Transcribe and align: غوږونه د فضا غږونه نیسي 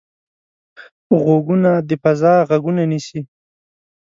غوږونه 1.23 1.71
د 1.87 1.89
فضا 2.03 2.33
غږونه 2.49 2.83
نیسي 2.91 3.19